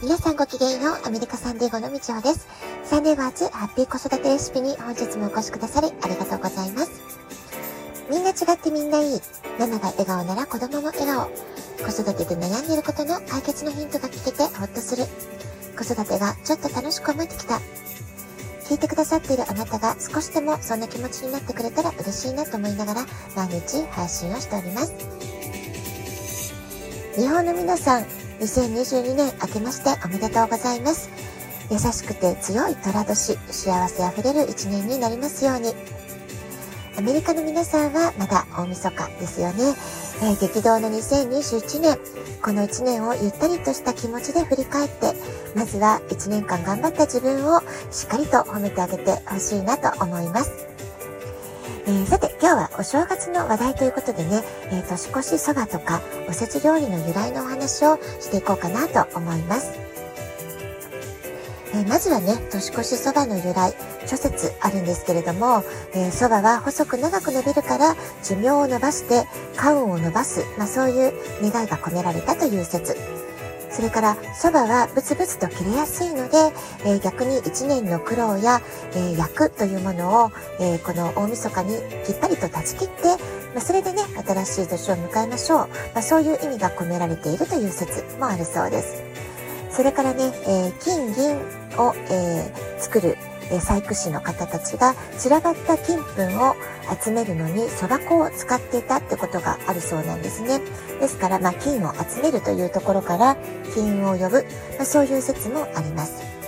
[0.00, 2.46] 皆さんごきげんよう、アメリカサンデーゴのみちおです。
[2.84, 7.02] サンデーバーズハッピー子育てレシピに本日もお越しくださりありがとうございます。
[8.08, 9.20] みんな違ってみんないい。
[9.58, 11.28] ママが笑顔なら子供も笑顔。
[11.84, 15.02] 子育てで悩んでいることの解決のヒントが聞けてほっとする。
[15.76, 17.58] 子育てがちょっと楽しく思えてきた。
[18.70, 24.92] 聞いてくださっているあなたが少しでもそんな気持ちになってくれたら嬉しいなと思いながら毎日配信をしております。
[27.16, 28.06] 日本の皆さん、
[28.40, 31.10] 2022年明けましておめでとうございます。
[31.70, 35.74] 優しくて強い虎年、幸せあふれる一年になりますように。
[36.96, 39.74] アメリカの皆さんはまだ大晦日ですよね。
[40.22, 41.98] えー、激動の2021年、
[42.42, 45.14] この1年をゆったりとした気持ちで振り返って、
[45.56, 50.77] まずは1年間頑張った自分をしっかりと褒めてあげてほしいなと思います。
[51.88, 59.72] えー、さて、今日はお正月の話題ということでね、えー、年越しそばとかおせち料理の由来のお話をしていこうかなと思います。
[61.72, 63.72] えー、まずはね、年越しそばの由来、
[64.06, 73.17] 諸説あるんですけれども、えー、蕎麦は細く長く伸びるから寿命を伸ばして家運を伸ばす、まあそういう願いが込められたという説。
[73.78, 76.36] それから蕎麦はブツブツと切れやすいので、
[76.84, 78.60] えー、逆に1年の苦労や、
[78.96, 83.04] え、役というものを、えー、この大晦日にきっぱりと断ち切って、
[83.54, 85.58] まあ、それでね、新しい年を迎えましょう。
[85.94, 89.04] まあ、そういう意味が込められているという説もあるそうです。
[89.70, 91.36] それからね、え金銀
[91.78, 93.16] を、え作る
[93.50, 96.04] え細工師の方たちが散らばった金粉
[96.48, 96.56] を
[97.02, 100.60] 集めるのにそば粉を使っていたってことがあるそうなんですね。
[101.00, 103.36] ですから、まあ、金を集めるというところから
[103.74, 104.44] 金を呼ぶ、
[104.76, 106.38] まあ、そういう説もあります。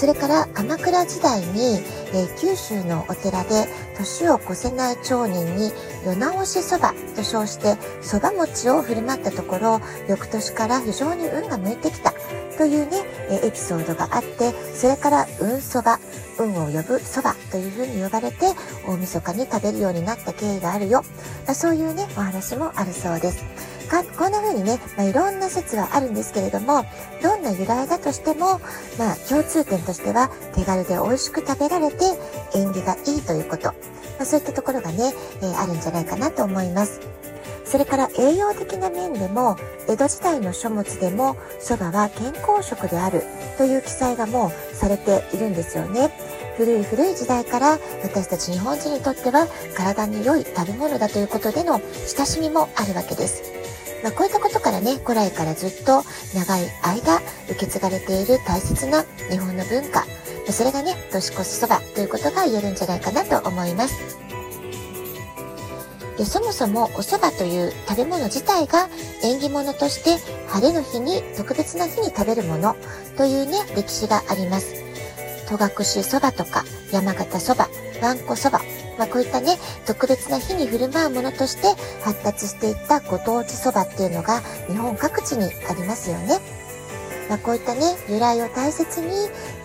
[0.00, 1.78] それから鎌倉時代に、
[2.14, 3.66] えー、九州のお寺で
[3.98, 5.72] 年を越せない町人に
[6.06, 12.14] 世直しそばと称してそば餅を振る舞ったところ翌年から非常に運が向いてきた
[12.60, 12.98] というね、
[13.30, 15.98] えエピソードがあって、それから運そば、
[16.38, 18.48] 運を呼ぶそばというふうに呼ばれて、
[18.86, 21.02] 大晦日に食べるようになった経緯があるよ。
[21.54, 23.42] そういうね、お話もあるそうです。
[23.88, 26.84] かこんな風にね、まあ、いろんな説はあるんですけれども、
[27.22, 28.60] どんな由来だとしても、
[28.98, 31.96] まあ、共通点としては、手軽で美味しく食べられて、
[32.54, 33.68] 縁起がいいということ。
[33.68, 33.72] ま
[34.20, 37.00] あ、そういったところがね、えー、あるんじゃないかなと思います。
[37.70, 39.56] それから栄養的な面でも、
[39.88, 43.22] 江戸時代の書物でも、蕎麦は健康食である
[43.58, 46.10] という記載がもうされているんですよね。
[46.56, 51.80] 古い古い時代から私たち日本人にとっては体に良い食べ物だということでの
[52.16, 53.44] 親しみもあるわけです。
[54.02, 56.02] まあ、こういったことからね、古来からずっと
[56.34, 60.04] 長い間受け継がれている大切な日本の文化、
[60.50, 64.29] それがね、年越しそばということが言えるんじゃないかなと思います。
[66.20, 68.90] でそもそもお蕎麦という食べ物自体が
[69.22, 72.76] 縁起物として晴れの日に特別な日に食べるもの
[73.16, 74.74] というね歴史があります
[75.48, 77.70] 戸隠そばとか山形そば
[78.02, 78.60] わんこそば
[78.98, 81.68] まあ、こういったね特別な日に振る舞うものとして
[82.04, 86.59] 発達していったご当地そばっていうのが日本各地にありますよね。
[87.30, 89.06] まあ、こういったね、由来を大切に、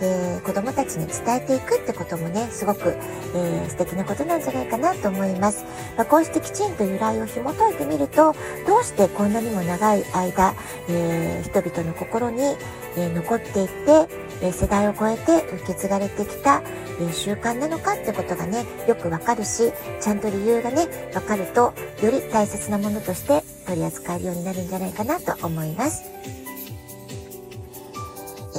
[0.00, 2.96] えー、子供たちに伝えていくってこともね、すごく、
[3.34, 5.64] えー、素敵なことなんじゃないかなと思います。
[5.96, 8.36] まあ、こうしてきちんと由来を紐解いてみると、
[8.68, 10.54] どうしてこんなにも長い間、
[10.88, 12.56] えー、人々の心に、
[12.98, 14.08] え残っていって、
[14.40, 16.62] え世代を超えて受け継がれてきた、
[17.00, 26.45] え習慣なのかってことがね、よくわかるし、ちゃんと理由がね、わかると、より大切なものとして取り扱えるようになるんじゃないかなと思います。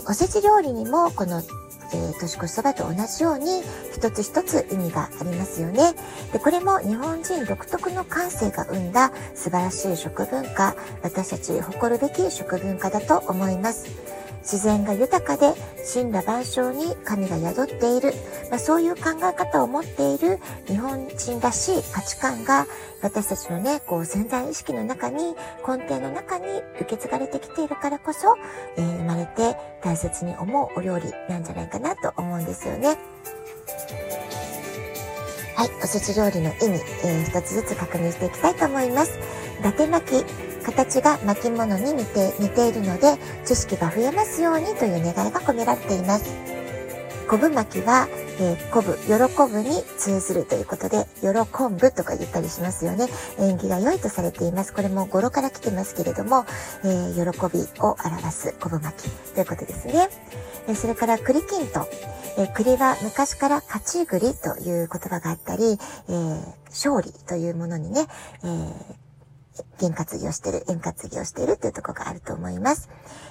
[0.10, 1.42] おせち料理にもこの
[1.94, 3.62] えー、年越しそばと同じように
[3.96, 5.94] 一つ一つ意味がありますよね。
[6.34, 13.86] で、これも日本人独特の感性が生んだ素晴らしい食文化、私たち誇るべき食文化だと思います。
[14.50, 15.54] 自然が豊かで
[15.94, 18.14] 神羅万象に神が宿っている、
[18.50, 22.66] まあ、そういう考え方を持っている日本人らしい価値観が
[23.02, 25.36] 私たちのね、こう潜在意識の中に、
[25.68, 26.46] 根底の中に
[26.80, 28.36] 受け継がれてきているからこそ、
[28.78, 32.98] えー、生まれて大切に思うお料理なんじゃないかなと思うんですよね。
[35.56, 36.64] はい、おせち料理の意味、
[37.04, 39.20] えー、一つずつ確認していきたいと思います。
[39.60, 46.26] 伊達巻き、形が巻物に似て似ているので、知識が増えますようにという願いが込められています。
[47.30, 48.08] 昆布巻きは、
[48.40, 53.08] えー、昆布、喜ぶに通ずるということで、喜ぶとか言ったりしますよね。
[53.40, 54.74] 縁起が良いとされています。
[54.74, 56.46] これも語呂から来てますけれども、
[56.84, 60.10] えー、喜びを表す昆布巻きということですね。
[60.68, 61.86] えー、それから栗きんとん。
[62.40, 65.80] え、栗は昔から勝ち栗という言葉があったり、
[66.10, 68.06] え、勝利というものにね、
[68.44, 69.07] え
[69.80, 72.90] 験担ぎをしてる、円担ぎをしているというところがあると思います。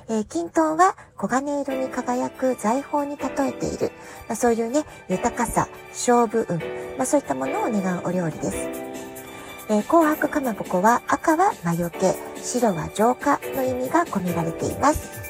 [0.09, 3.93] えー、均等は黄金色に輝く財宝に例えている、
[4.29, 6.59] まあ、そういうね、豊かさ、勝負運、
[6.97, 8.57] まあ、そういったものを願うお料理です。
[9.69, 15.26] えー、紅白かまぼこは赤は魔除け、白は浄化の意味が込められています。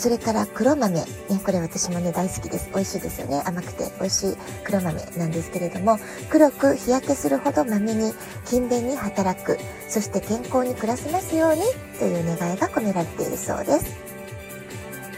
[0.00, 0.94] それから黒豆。
[0.94, 1.06] ね、
[1.44, 2.70] これ私もね、大好きです。
[2.72, 3.42] 美味しいですよね。
[3.44, 5.98] 甘くて美味しい黒豆なんですけれども、
[6.30, 8.14] 黒く日焼けするほど豆に
[8.46, 9.58] 勤勉に働く、
[9.90, 11.60] そして健康に暮らせますように
[11.98, 13.94] という願いが込められているそうです。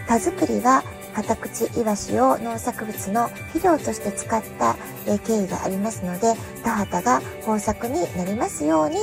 [0.08, 0.82] 田作りは
[1.14, 4.74] カタクチイワシを農作物の肥料として使った
[5.06, 6.34] 経緯がありますので、
[6.64, 8.96] 田畑が豊作になりますように、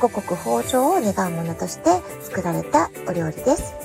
[0.00, 3.83] 五穀豊穣を願うものとして作られたお料理です。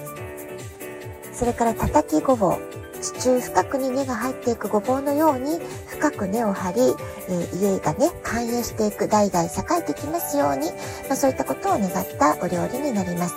[1.40, 2.60] それから叩きごぼう。
[3.02, 5.58] 地中深くに根が入っていくごぼうのように
[5.88, 6.82] 深く根を張り、
[7.30, 9.50] えー、家がね、繁栄していく、代々栄
[9.80, 10.68] えてきますように、
[11.08, 13.36] まあ、そういったことを願ったお料理になります。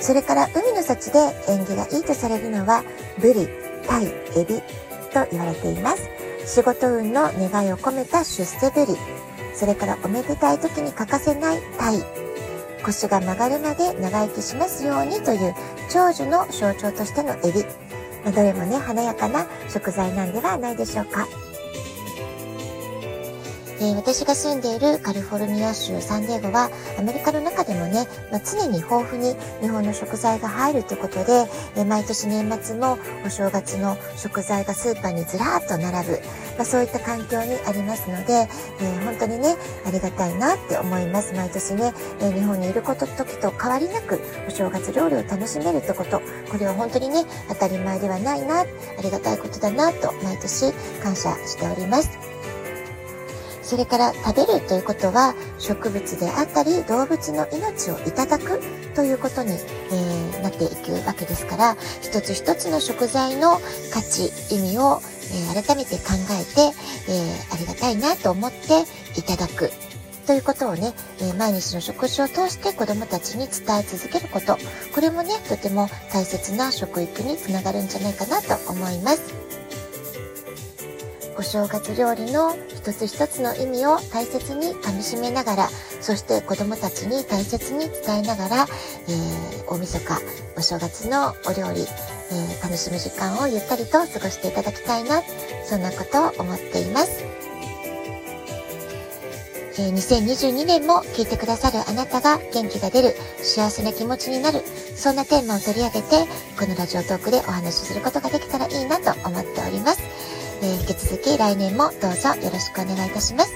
[0.00, 1.18] それから海の幸で
[1.48, 2.84] 縁起がいいとされるのは、
[3.18, 3.48] ブリ、
[3.86, 4.60] タイ、エビ
[5.14, 6.02] と言われています。
[6.44, 8.98] 仕事運の願いを込めた出世ぶり、
[9.54, 12.27] それからおめでたい時に欠かせないタイ、
[12.88, 15.54] 腰が曲がるまで長生きしますようにという
[15.90, 17.64] 長寿の象徴としての襟。
[18.24, 21.28] ま、どれもね、華やかな食材なんではないでしょうか。
[23.80, 31.46] え、私が住んでいるカリフォルニア州サンディエゴはアメリカの中でもね、まあ、常に豊富に日本の食材が入るということで、
[31.76, 36.20] え、毎年年末のお正月の食材がスーパーにずらーっと並ぶ、
[36.56, 41.32] まあ、そういった環境にありますので、えー、本当にね、ありがたいなって思います。
[41.34, 46.20] 毎年ね、え日本にいること時と変わりなくお正月料理を楽しめるってこと、
[46.50, 48.66] これは本当にね、当たり前ではないな、あ
[49.02, 52.27] りがたいことだなと毎年感謝しております。
[53.68, 58.62] それから食べるということは植物であったり動物の命をいただく
[58.94, 59.50] ということに、
[59.92, 63.60] え、なっていくわけですから一つ一つの食材の
[63.92, 65.02] 価値意味を、
[65.54, 68.86] え、改めて考えて、え、ありがたいなと思って
[69.20, 69.70] いただく
[70.26, 74.56] ということをね、え毎日の食事を通して子供たちに伝え続けること、
[74.94, 79.48] これもね、とても大切な食育につながるんじゃないかなと思います。
[81.38, 85.68] お正月料理の一つ一つの意味を大切に噛みしめながら、
[86.00, 88.66] そして子供たちに大切に伝えながら、
[89.08, 90.20] えー、大晦日、
[90.56, 95.22] お正月のお料理、えー、楽しむ時間をゆったりと過ごしていただきたいな、
[95.64, 97.24] そんなことを思っています。
[99.80, 104.62] えー、2022年も聞いてくださるあなたが元気が出る、幸せな気持ちになる、
[104.94, 106.26] そんなテーマを取り上げて、
[106.56, 110.27] このラジオトークでお話しすることができたらいいなと思っております。
[110.62, 113.52] え、引き続き来年もどうぞよろしくお願いいたします。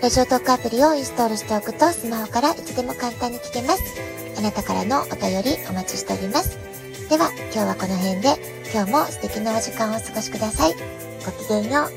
[0.00, 3.82] ラジオトークアプリをインストールしておくとスマホからいつでも簡単に聞けます。
[4.38, 6.56] あなたからのお便りお待ちしております。
[7.08, 8.36] では今日はこの辺で
[8.72, 10.74] 今日も素敵なお時間をお過ごしください。
[11.26, 11.92] ごきげんよう。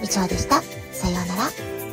[0.00, 0.62] みちょうでした。
[0.92, 1.85] さようなら。